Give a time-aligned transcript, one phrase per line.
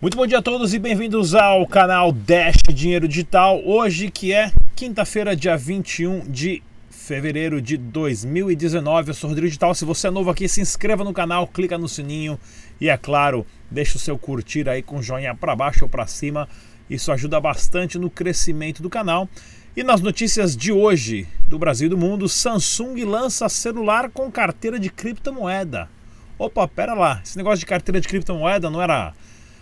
[0.00, 3.60] Muito bom dia a todos e bem-vindos ao canal Dash Dinheiro Digital.
[3.64, 9.10] Hoje que é quinta-feira, dia 21 de fevereiro de 2019.
[9.10, 9.74] Eu sou Rodrigo Digital.
[9.74, 12.38] Se você é novo aqui, se inscreva no canal, clica no sininho
[12.80, 16.48] e é claro, deixa o seu curtir aí com joinha para baixo ou para cima.
[16.88, 19.28] Isso ajuda bastante no crescimento do canal.
[19.76, 24.78] E nas notícias de hoje do Brasil e do mundo, Samsung lança celular com carteira
[24.78, 25.90] de criptomoeda.
[26.38, 29.12] Opa, pera lá, esse negócio de carteira de criptomoeda não era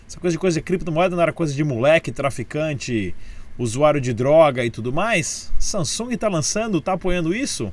[0.06, 3.14] essa coisa de coisa de criptomoeda não era coisa de moleque, traficante,
[3.58, 5.52] usuário de droga e tudo mais?
[5.58, 7.72] Samsung está lançando, está apoiando isso?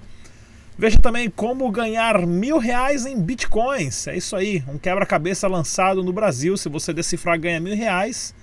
[0.76, 4.08] Veja também como ganhar mil reais em bitcoins.
[4.08, 6.58] É isso aí, um quebra-cabeça lançado no Brasil.
[6.58, 8.34] Se você decifrar, ganha mil reais.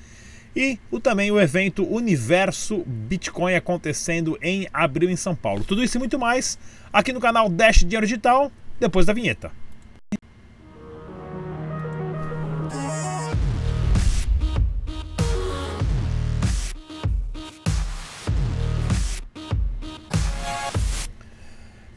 [0.55, 5.65] E o, também o evento Universo Bitcoin acontecendo em abril em São Paulo.
[5.65, 6.59] Tudo isso e muito mais
[6.93, 9.51] aqui no canal Dash Dinheiro Digital, depois da vinheta.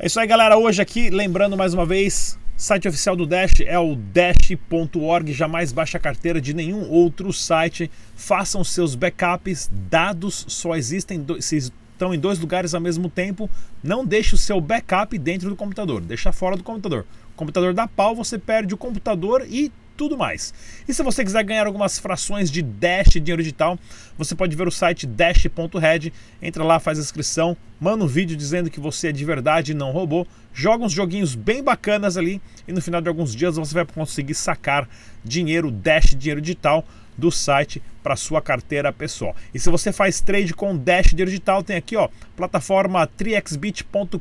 [0.03, 0.57] É isso aí, galera.
[0.57, 5.31] Hoje aqui, lembrando mais uma vez, site oficial do Dash é o dash.org.
[5.31, 7.89] Jamais baixe a carteira de nenhum outro site.
[8.13, 9.71] Façam seus backups.
[9.71, 13.49] Dados só existem se estão em dois lugares ao mesmo tempo.
[13.81, 16.01] Não deixe o seu backup dentro do computador.
[16.01, 17.05] Deixa fora do computador.
[17.33, 20.53] O computador dá pau, você perde o computador e tudo mais.
[20.87, 23.77] E se você quiser ganhar algumas frações de Dash dinheiro digital,
[24.17, 28.69] você pode ver o site dash.red, entra lá, faz a inscrição, manda um vídeo dizendo
[28.69, 32.71] que você é de verdade e não roubou, joga uns joguinhos bem bacanas ali e
[32.71, 34.87] no final de alguns dias você vai conseguir sacar
[35.23, 36.85] dinheiro Dash dinheiro digital
[37.17, 39.35] do site para sua carteira pessoal.
[39.53, 44.17] E se você faz trade com Dash Digital, tem aqui ó, plataforma triexbit.com.br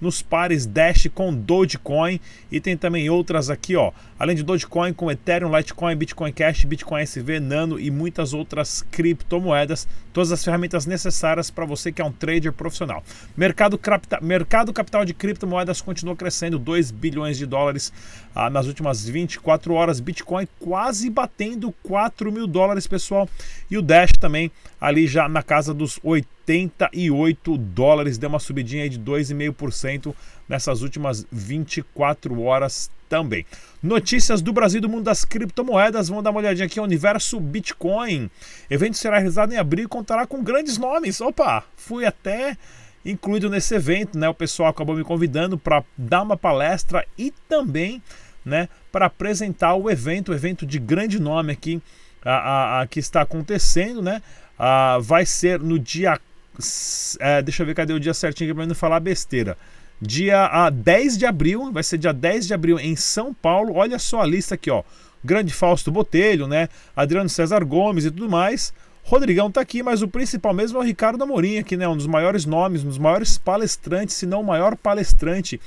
[0.00, 2.18] nos pares Dash com Dogecoin
[2.50, 7.02] e tem também outras aqui ó, além de Dogecoin com Ethereum, Litecoin, Bitcoin Cash, Bitcoin
[7.02, 12.12] SV, Nano e muitas outras criptomoedas, todas as ferramentas necessárias para você que é um
[12.12, 13.04] trader profissional.
[13.36, 13.78] Mercado,
[14.22, 17.92] mercado capital de criptomoedas continua crescendo 2 bilhões de dólares
[18.34, 21.10] ah, nas últimas 24 horas, Bitcoin quase
[21.40, 23.28] batendo 4 4 mil dólares, pessoal.
[23.70, 28.98] E o Dash também ali já na casa dos 88 dólares, deu uma subidinha de
[28.98, 30.14] 2,5%
[30.48, 33.46] nessas últimas 24 horas também.
[33.82, 36.08] Notícias do Brasil e do mundo das criptomoedas.
[36.08, 36.78] Vamos dar uma olhadinha aqui.
[36.78, 38.30] Universo Bitcoin.
[38.68, 41.20] evento será realizado em abril e contará com grandes nomes.
[41.20, 42.56] Opa, fui até
[43.04, 44.28] incluído nesse evento, né?
[44.28, 48.02] O pessoal acabou me convidando para dar uma palestra e também,
[48.44, 51.82] né, para apresentar o evento, o evento de grande nome aqui
[52.24, 54.22] a, a, a que está acontecendo, né?
[54.58, 56.18] A, vai ser no dia.
[57.18, 59.56] É, deixa eu ver cadê o dia certinho para não falar besteira.
[60.00, 63.74] Dia a 10 de abril, vai ser dia 10 de abril em São Paulo.
[63.74, 64.82] Olha só a lista aqui, ó.
[65.22, 66.68] Grande Fausto Botelho, né?
[66.96, 68.72] Adriano César Gomes e tudo mais.
[69.02, 71.86] Rodrigão tá aqui, mas o principal mesmo é o Ricardo Amorim aqui, né?
[71.88, 75.60] Um dos maiores nomes, um dos maiores palestrantes, se não o maior palestrante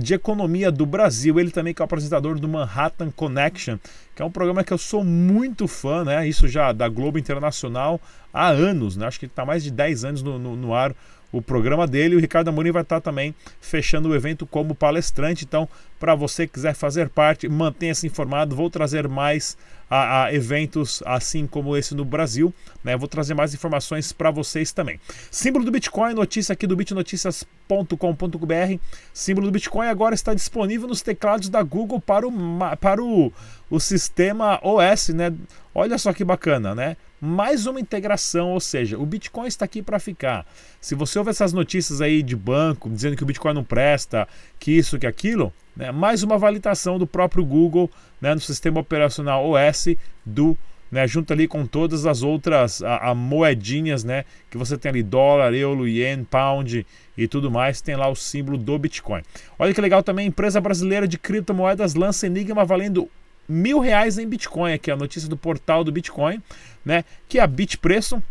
[0.00, 1.38] de economia do Brasil.
[1.38, 3.78] Ele também que é o apresentador do Manhattan Connection,
[4.14, 6.26] que é um programa que eu sou muito fã, né?
[6.26, 8.00] Isso já da Globo Internacional
[8.32, 9.06] há anos, né?
[9.06, 10.94] Acho que está mais de 10 anos no, no, no ar
[11.32, 12.16] o programa dele.
[12.16, 15.44] O Ricardo Amorim vai estar também fechando o evento como palestrante.
[15.44, 18.56] Então, para você que quiser fazer parte, mantenha-se informado.
[18.56, 19.56] Vou trazer mais
[19.88, 22.52] a, a, eventos assim como esse no Brasil.
[22.82, 22.96] Né?
[22.96, 25.00] Vou trazer mais informações para vocês também.
[25.30, 28.80] Símbolo do Bitcoin, notícia aqui do bitnoticias.com.br.
[29.12, 32.32] Símbolo do Bitcoin agora está disponível nos teclados da Google para o,
[32.80, 33.32] para o,
[33.70, 35.32] o sistema OS, né?
[35.78, 36.96] Olha só que bacana, né?
[37.20, 40.46] Mais uma integração, ou seja, o Bitcoin está aqui para ficar.
[40.80, 44.26] Se você ouve essas notícias aí de banco dizendo que o Bitcoin não presta,
[44.58, 45.92] que isso, que aquilo, né?
[45.92, 48.34] mais uma validação do próprio Google né?
[48.34, 49.88] no sistema operacional OS
[50.24, 50.56] do
[50.90, 55.02] né, junto ali com todas as outras a, a, moedinhas, né, que você tem ali
[55.02, 56.86] dólar, euro, yen, pound
[57.18, 59.20] e tudo mais, tem lá o símbolo do Bitcoin.
[59.58, 63.10] Olha que legal também, empresa brasileira de criptomoedas lança Enigma valendo
[63.48, 66.42] mil reais em Bitcoin, aqui a notícia do portal do Bitcoin,
[66.84, 67.04] né?
[67.28, 68.22] Que é a Bitpreço.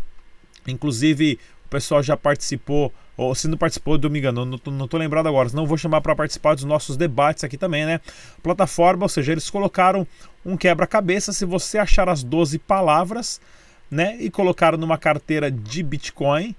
[0.68, 4.98] Inclusive, o pessoal já participou, ou se não participou, eu me engano, não, não tô
[4.98, 8.00] lembrado agora, não vou chamar para participar dos nossos debates aqui também, né?
[8.42, 10.08] Plataforma, ou seja, eles colocaram
[10.46, 13.40] um quebra-cabeça, se você achar as 12 palavras,
[13.90, 14.18] né?
[14.20, 16.56] E colocaram numa carteira de Bitcoin,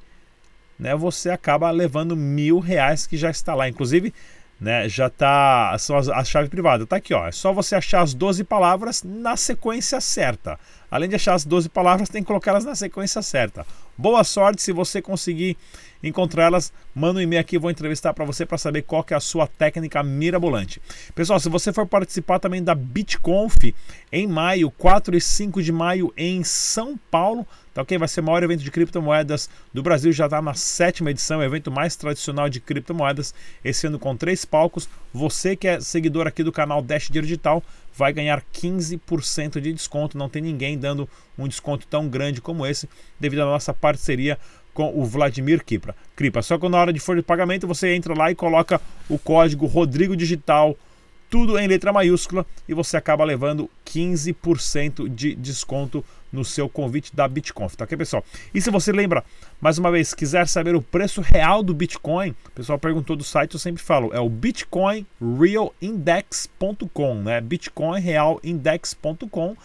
[0.78, 0.94] né?
[0.94, 3.68] Você acaba levando mil reais que já está lá.
[3.68, 4.12] Inclusive,
[4.60, 7.26] né, já tá são as, a chave privada, tá aqui, ó.
[7.26, 10.58] É só você achar as 12 palavras na sequência certa.
[10.90, 13.66] Além de achar as 12 palavras, tem que colocá-las na sequência certa.
[13.96, 15.56] Boa sorte se você conseguir
[16.02, 19.20] encontrá-las, manda um e-mail aqui, vou entrevistar para você para saber qual que é a
[19.20, 20.80] sua técnica mirabolante.
[21.14, 23.74] Pessoal, se você for participar também da BitConf
[24.12, 27.46] em maio, 4 e 5 de maio em São Paulo,
[27.76, 27.98] Tá ok?
[27.98, 31.42] Vai ser o maior evento de criptomoedas do Brasil, já está na sétima edição, o
[31.42, 34.88] evento mais tradicional de criptomoedas, esse ano com três palcos.
[35.12, 37.62] Você que é seguidor aqui do canal Dash Digital
[37.96, 40.18] vai ganhar 15% de desconto.
[40.18, 41.08] Não tem ninguém dando
[41.38, 42.88] um desconto tão grande como esse,
[43.18, 44.38] devido à nossa parceria
[44.74, 45.96] com o Vladimir Kripa.
[46.14, 46.42] Kripa.
[46.42, 49.66] Só que na hora de for de pagamento, você entra lá e coloca o código
[49.66, 50.76] Rodrigo Digital
[51.28, 56.04] tudo em letra maiúscula e você acaba levando 15% de desconto
[56.36, 58.22] no seu convite da Bitcoin, tá ok, pessoal?
[58.54, 59.24] E se você lembra,
[59.60, 63.54] mais uma vez, quiser saber o preço real do Bitcoin, o pessoal perguntou do site,
[63.54, 67.40] eu sempre falo, é o bitcoinrealindex.com, né?
[67.40, 69.56] bitcoinrealindex.com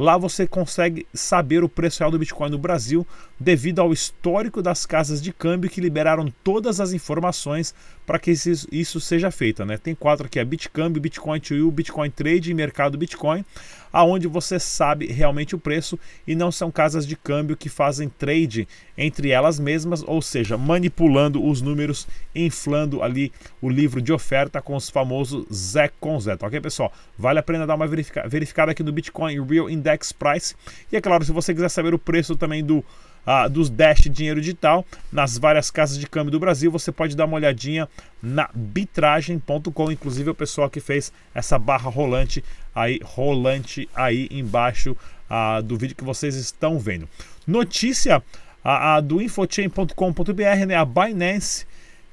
[0.00, 3.06] Lá você consegue saber o preço real do Bitcoin no Brasil
[3.38, 7.74] devido ao histórico das casas de câmbio que liberaram todas as informações
[8.06, 9.62] para que isso, seja feito.
[9.62, 9.76] Né?
[9.76, 13.44] Tem quatro aqui: a Bitcâmbio, Bitcoin to You, Bitcoin Trade e Mercado Bitcoin
[13.92, 18.68] aonde você sabe realmente o preço e não são casas de câmbio que fazem trade
[18.96, 24.76] entre elas mesmas, ou seja, manipulando os números, inflando ali o livro de oferta com
[24.76, 26.92] os famosos Zé com Zé, tá ok, pessoal?
[27.18, 30.54] Vale a pena dar uma verifica verificada aqui no Bitcoin Real Index Price.
[30.90, 32.84] E é claro, se você quiser saber o preço também do
[33.24, 36.70] ah, dos Dash Dinheiro Digital nas várias casas de câmbio do Brasil.
[36.70, 37.88] Você pode dar uma olhadinha
[38.22, 42.44] na bitragem.com, inclusive o pessoal que fez essa barra rolante
[42.74, 44.96] aí, rolante aí embaixo
[45.28, 47.08] ah, do vídeo que vocês estão vendo.
[47.46, 48.22] Notícia
[48.64, 50.74] ah, do infochain.com.br, né?
[50.74, 51.66] A Binance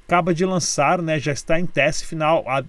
[0.06, 1.18] acaba de lançar, né?
[1.18, 2.62] Já está em teste final a,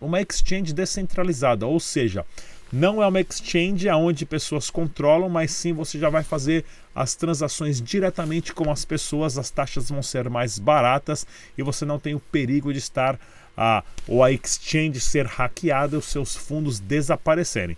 [0.00, 2.26] uma exchange descentralizada, ou seja,
[2.74, 7.80] não é uma exchange onde pessoas controlam, mas sim você já vai fazer as transações
[7.80, 11.24] diretamente com as pessoas, as taxas vão ser mais baratas
[11.56, 13.16] e você não tem o perigo de estar
[13.56, 17.76] a, ou a exchange ser hackeada e os seus fundos desaparecerem.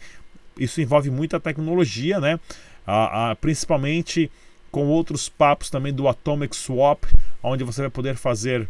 [0.59, 2.41] Isso envolve muita tecnologia, né?
[2.87, 4.31] A, a, principalmente
[4.71, 7.05] com outros papos também do Atomic Swap,
[7.43, 8.67] onde você vai poder fazer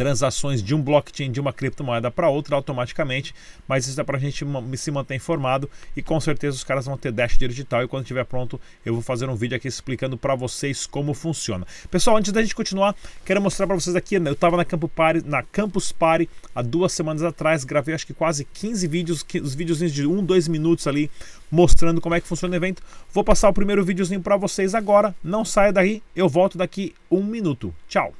[0.00, 3.34] transações de um blockchain de uma criptomoeda para outra automaticamente,
[3.68, 4.46] mas isso é para a gente
[4.78, 8.24] se manter informado e com certeza os caras vão ter dash digital e quando estiver
[8.24, 11.66] pronto eu vou fazer um vídeo aqui explicando para vocês como funciona.
[11.90, 15.28] Pessoal, antes da gente continuar, quero mostrar para vocês aqui, eu estava na Campus Party,
[15.28, 19.92] na Campus Party há duas semanas atrás, gravei acho que quase 15 vídeos, os videozinhos
[19.92, 21.10] de 1, 2 minutos ali
[21.50, 22.82] mostrando como é que funciona o evento.
[23.12, 27.22] Vou passar o primeiro videozinho para vocês agora, não saia daí, eu volto daqui um
[27.22, 27.74] minuto.
[27.86, 28.14] Tchau!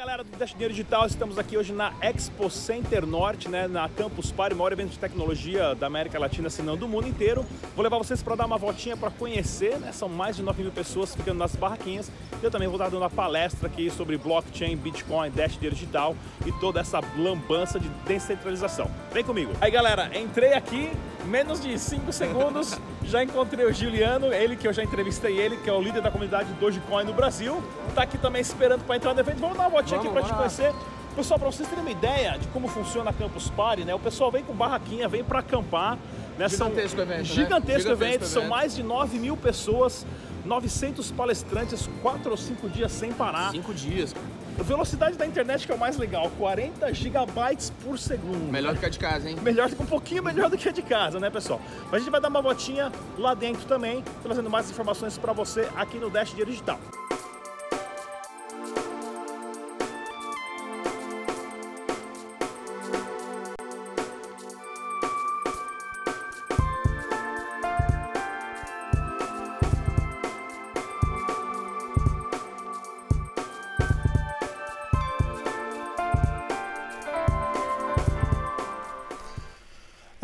[0.00, 4.32] Galera do Dash Dinheiro Digital, estamos aqui hoje na Expo Center Norte, né, na Campus
[4.32, 7.44] Party, maior evento de tecnologia da América Latina, se não do mundo inteiro.
[7.76, 10.72] Vou levar vocês para dar uma voltinha para conhecer, né, são mais de 9 mil
[10.72, 12.10] pessoas ficando nas barraquinhas.
[12.42, 16.16] Eu também vou estar dando uma palestra aqui sobre blockchain, Bitcoin, Dash Dinheiro Digital
[16.46, 18.90] e toda essa lambança de descentralização.
[19.12, 19.52] Vem comigo.
[19.60, 20.90] Aí galera, entrei aqui,
[21.26, 22.74] menos de 5 segundos,
[23.10, 26.10] já encontrei o Juliano, ele que eu já entrevistei ele, que é o líder da
[26.10, 27.62] comunidade Dogecoin no Brasil.
[27.94, 29.40] Tá aqui também esperando para entrar no evento.
[29.40, 30.72] Vamos dar uma voltinha aqui para te conhecer.
[31.16, 33.92] Pessoal, para vocês terem uma ideia de como funciona a Campus Party, né?
[33.92, 35.98] O pessoal vem com barraquinha, vem para acampar.
[36.38, 36.48] Né?
[36.48, 37.24] Gigantesco são, evento, né?
[37.24, 40.06] Gigantesco, gigantesco evento, evento, são mais de 9 mil pessoas,
[40.44, 43.50] 900 palestrantes, 4 ou 5 dias sem parar.
[43.50, 44.14] 5 dias.
[44.58, 48.50] A velocidade da internet que é o mais legal, 40 gigabytes por segundo.
[48.52, 49.36] Melhor do que a de casa, hein?
[49.42, 51.60] Melhor, um pouquinho melhor do que a de casa, né, pessoal?
[51.84, 55.68] Mas a gente vai dar uma botinha lá dentro também, trazendo mais informações para você
[55.76, 56.78] aqui no Dash Digital.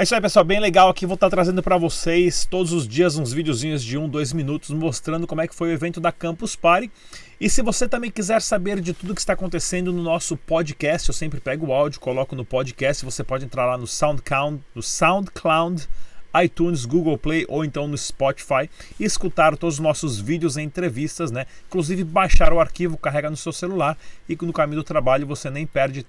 [0.07, 1.05] Isso aí, pessoal, bem legal aqui.
[1.05, 5.27] Vou estar trazendo para vocês todos os dias uns videozinhos de um, dois minutos mostrando
[5.27, 6.93] como é que foi o evento da Campus Party.
[7.41, 11.13] E se você também quiser saber de tudo que está acontecendo no nosso podcast, eu
[11.13, 13.05] sempre pego o áudio, coloco no podcast.
[13.05, 15.89] Você pode entrar lá no SoundCloud, no SoundCloud
[16.43, 21.31] iTunes, Google Play ou então no Spotify e escutar todos os nossos vídeos e entrevistas,
[21.31, 21.47] né?
[21.67, 23.97] Inclusive baixar o arquivo, carrega no seu celular
[24.29, 26.07] e no caminho do trabalho você nem perde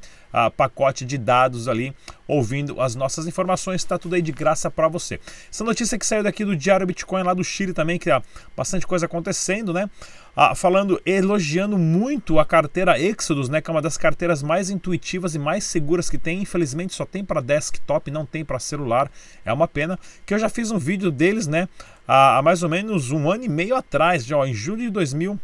[0.56, 1.94] pacote de dados ali,
[2.28, 5.20] ouvindo as nossas informações, está tudo aí de graça para você.
[5.52, 8.22] Essa notícia que saiu daqui do Diário Bitcoin lá do Chile também, que há
[8.56, 9.90] bastante coisa acontecendo, né?
[10.36, 15.34] Ah, falando, elogiando muito a carteira Exodus, né, que é uma das carteiras mais intuitivas
[15.34, 16.42] e mais seguras que tem.
[16.42, 19.10] Infelizmente só tem para desktop, não tem para celular.
[19.44, 19.98] É uma pena.
[20.28, 21.68] Que eu já fiz um vídeo deles, né,
[22.08, 24.92] há, há mais ou menos um ano e meio atrás, já, ó, em julho de
[24.92, 25.40] 2000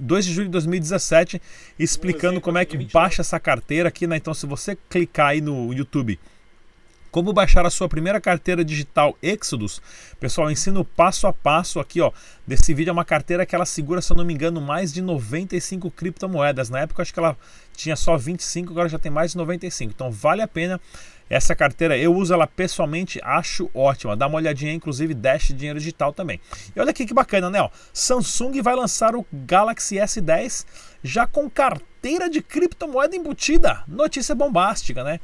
[0.00, 1.40] 2 de julho de 2017,
[1.78, 4.16] explicando como é que baixa essa carteira aqui, né?
[4.16, 6.18] Então, se você clicar aí no YouTube,
[7.16, 9.80] como baixar a sua primeira carteira digital Exodus,
[10.20, 12.12] pessoal, ensino passo a passo aqui, ó.
[12.46, 15.00] Desse vídeo é uma carteira que ela segura, se eu não me engano, mais de
[15.00, 16.68] 95 criptomoedas.
[16.68, 17.34] Na época, acho que ela
[17.74, 19.92] tinha só 25, agora já tem mais de 95.
[19.94, 20.78] Então, vale a pena
[21.30, 24.14] essa carteira eu uso ela pessoalmente, acho ótima.
[24.14, 26.38] Dá uma olhadinha, inclusive Dash Dinheiro Digital também.
[26.74, 27.62] E olha aqui que bacana, né?
[27.62, 30.66] Ó, Samsung vai lançar o Galaxy S10
[31.02, 33.82] já com carteira de criptomoeda embutida.
[33.88, 35.18] Notícia bombástica, né?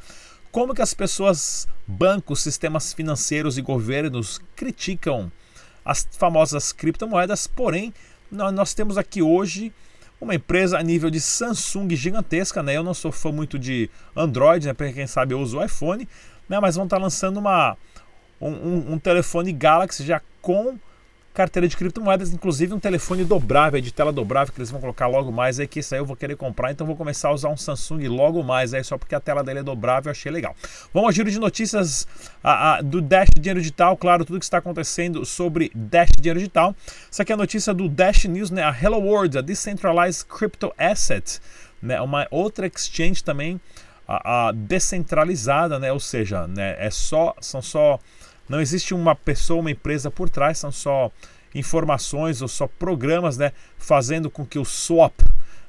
[0.53, 5.33] Como que as pessoas, bancos, sistemas financeiros e governos criticam
[5.83, 7.93] as famosas criptomoedas, porém,
[8.31, 9.73] nós temos aqui hoje
[10.21, 12.77] uma empresa a nível de Samsung gigantesca, né?
[12.77, 14.75] Eu não sou fã muito de Android, né?
[14.75, 16.07] Para quem sabe eu uso o iPhone,
[16.47, 16.61] né?
[16.61, 17.75] Mas vão estar tá lançando uma,
[18.39, 20.79] um, um, um telefone Galaxy já com
[21.33, 25.33] carteira de criptomoedas, inclusive um telefone dobrável, de tela dobrável, que eles vão colocar logo
[25.33, 27.57] mais aí, que isso aí eu vou querer comprar, então vou começar a usar um
[27.57, 30.55] Samsung logo mais aí, só porque a tela dele é dobrável, achei legal.
[30.93, 32.07] Vamos ao giro de notícias
[32.43, 36.75] a, a, do Dash Dinheiro Digital, claro, tudo que está acontecendo sobre Dash Dinheiro Digital.
[37.11, 40.73] Essa aqui é a notícia do Dash News, né, a Hello World, a Decentralized Crypto
[40.77, 41.41] Asset,
[41.81, 43.61] né, uma outra exchange também
[44.07, 47.99] a, a descentralizada, né, ou seja, né, é só, são só
[48.49, 51.11] não existe uma pessoa, uma empresa por trás, são só
[51.55, 55.15] informações ou só programas, né, fazendo com que o swap,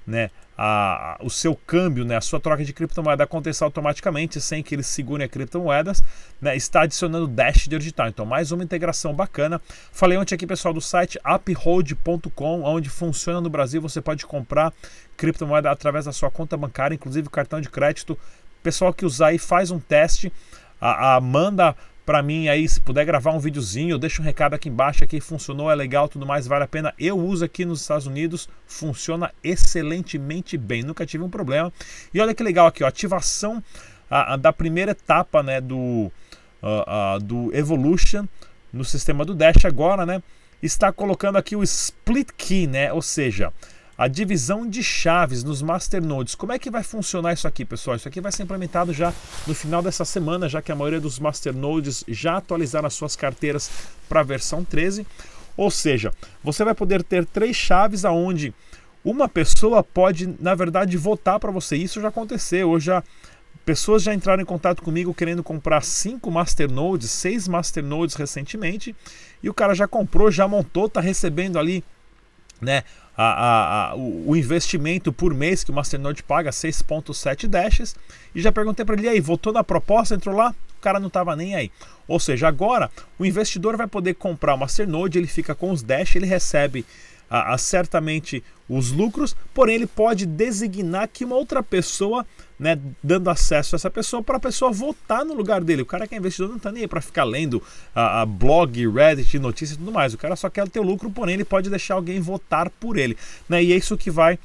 [0.05, 4.75] né, a, o seu câmbio, né, a sua troca de criptomoeda aconteça automaticamente sem que
[4.75, 6.03] eles segurem as criptomoedas,
[6.41, 8.07] né, está adicionando Dash digital.
[8.07, 9.61] Então, mais uma integração bacana.
[9.91, 13.81] Falei ontem aqui, pessoal, do site uphold.com, onde funciona no Brasil.
[13.81, 14.71] Você pode comprar
[15.17, 18.17] criptomoeda através da sua conta bancária, inclusive cartão de crédito.
[18.61, 20.31] Pessoal que usar aí faz um teste,
[20.79, 24.67] a, a manda para mim aí, se puder gravar um videozinho, deixa um recado aqui
[24.67, 26.93] embaixo aqui, funcionou, é legal, tudo mais, vale a pena.
[26.99, 31.71] Eu uso aqui nos Estados Unidos, funciona excelentemente bem, nunca tive um problema.
[32.13, 33.63] E olha que legal aqui, ó, ativação
[34.09, 36.11] a, a, da primeira etapa, né, do,
[36.61, 38.25] a, do Evolution
[38.71, 40.21] no sistema do Dash agora, né,
[40.61, 43.53] está colocando aqui o Split Key, né, ou seja,
[43.97, 46.35] a divisão de chaves nos masternodes.
[46.35, 47.95] Como é que vai funcionar isso aqui, pessoal?
[47.95, 49.13] Isso aqui vai ser implementado já
[49.45, 53.69] no final dessa semana, já que a maioria dos masternodes já atualizaram as suas carteiras
[54.09, 55.05] para a versão 13.
[55.55, 56.11] Ou seja,
[56.43, 58.53] você vai poder ter três chaves aonde
[59.05, 61.75] uma pessoa pode, na verdade, votar para você.
[61.75, 62.73] Isso já aconteceu.
[62.73, 63.03] Eu já
[63.65, 68.93] pessoas já entraram em contato comigo querendo comprar cinco masternodes, seis masternodes recentemente,
[69.41, 71.83] e o cara já comprou, já montou, está recebendo ali
[72.61, 72.83] né,
[73.15, 77.95] a, a, a, o, o, investimento por mês que o Masternode paga, 6.7 dashes,
[78.33, 80.55] e já perguntei para ele, aí, votou na proposta, entrou lá?
[80.77, 81.71] O cara não estava nem aí.
[82.07, 86.15] Ou seja, agora o investidor vai poder comprar o Masternode, ele fica com os dash,
[86.15, 86.85] ele recebe
[87.29, 92.25] a, certamente os lucros, porém ele pode designar que uma outra pessoa,
[92.57, 95.81] né, dando acesso a essa pessoa para a pessoa votar no lugar dele.
[95.81, 97.61] O cara que é investidor não está nem aí para ficar lendo
[97.93, 100.13] a, a, blog, Reddit, notícias e tudo mais.
[100.13, 103.17] O cara só quer ter o lucro, porém ele pode deixar alguém votar por ele.
[103.47, 103.63] Né?
[103.63, 104.39] E é isso que vai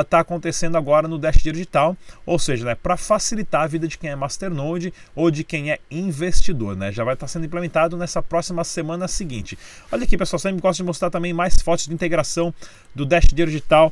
[0.00, 4.08] está acontecendo agora no Dash Digital, ou seja, né, para facilitar a vida de quem
[4.08, 6.74] é Masternode ou de quem é investidor.
[6.76, 9.58] Né, já vai estar tá sendo implementado nessa próxima semana seguinte.
[9.92, 12.54] Olha aqui, pessoal, sempre gosto de mostrar também mais fotos de integração
[12.94, 13.90] do Dash Digital uh,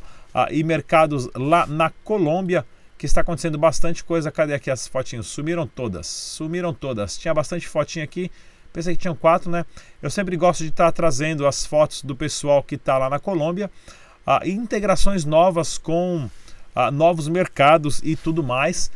[0.51, 2.65] e mercados lá na Colômbia
[2.97, 4.31] que está acontecendo bastante coisa.
[4.31, 5.27] Cadê aqui as fotinhas?
[5.27, 6.07] Sumiram todas.
[6.07, 7.17] Sumiram todas.
[7.17, 8.31] Tinha bastante fotinha aqui.
[8.71, 9.65] Pensei que tinham quatro, né?
[10.01, 13.19] Eu sempre gosto de estar tá trazendo as fotos do pessoal que está lá na
[13.19, 13.69] Colômbia
[14.25, 16.27] ah, integrações novas com
[16.73, 18.89] ah, novos mercados e tudo mais,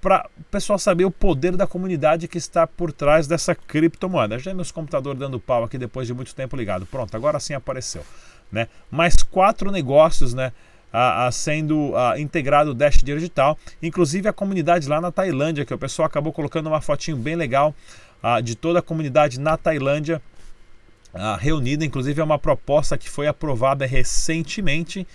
[0.00, 4.38] para o pessoal saber o poder da comunidade que está por trás dessa criptomoeda.
[4.38, 6.84] Já é meus computadores dando pau aqui depois de muito tempo ligado.
[6.86, 8.04] Pronto, agora sim apareceu.
[8.50, 8.68] Né?
[8.90, 10.52] Mais quatro negócios né,
[10.92, 15.74] a, a sendo a, integrado o Dash Digital, inclusive a comunidade lá na Tailândia, que
[15.74, 17.74] o pessoal acabou colocando uma fotinho bem legal
[18.22, 20.22] a, de toda a comunidade na Tailândia
[21.38, 25.06] reunida, inclusive é uma proposta que foi aprovada recentemente,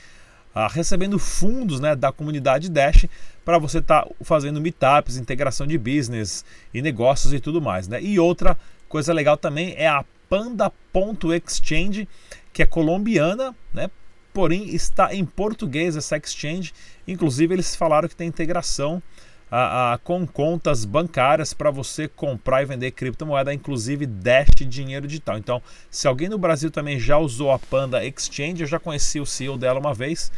[0.72, 3.06] recebendo fundos né, da comunidade Dash
[3.44, 7.88] para você estar tá fazendo meetups, integração de business e negócios e tudo mais.
[7.88, 8.02] Né?
[8.02, 8.58] E outra
[8.88, 12.08] coisa legal também é a Panda.exchange,
[12.54, 13.90] que é colombiana, né?
[14.34, 16.74] porém está em português essa exchange.
[17.08, 19.02] Inclusive, eles falaram que tem integração
[19.52, 25.38] a, a, com contas bancárias para você comprar e vender criptomoeda, inclusive Dash dinheiro digital.
[25.38, 29.26] Então, se alguém no Brasil também já usou a Panda Exchange, eu já conheci o
[29.26, 30.32] CEO dela uma vez.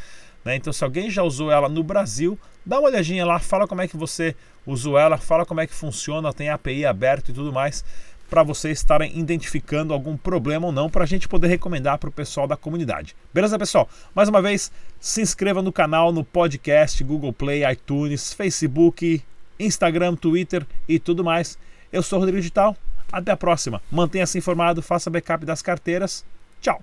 [0.45, 0.55] Né?
[0.55, 3.87] Então, se alguém já usou ela no Brasil, dá uma olhadinha lá, fala como é
[3.87, 7.83] que você usou ela, fala como é que funciona, tem API aberto e tudo mais
[8.31, 12.13] para vocês estarem identificando algum problema ou não, para a gente poder recomendar para o
[12.13, 13.13] pessoal da comunidade.
[13.33, 13.89] Beleza, pessoal?
[14.15, 14.71] Mais uma vez,
[15.01, 19.21] se inscreva no canal, no podcast, Google Play, iTunes, Facebook,
[19.59, 21.59] Instagram, Twitter e tudo mais.
[21.91, 22.73] Eu sou o Rodrigo Digital.
[23.11, 23.81] Até a próxima.
[23.91, 26.23] Mantenha-se informado, faça backup das carteiras.
[26.61, 26.81] Tchau!